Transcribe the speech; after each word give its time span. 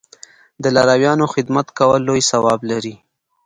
د 0.63 0.65
لارویانو 0.75 1.25
خدمت 1.33 1.67
کول 1.79 2.01
لوی 2.07 2.21
ثواب 2.31 2.59
لري. 2.71 2.95